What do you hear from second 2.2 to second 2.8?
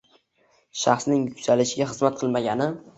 qilmagani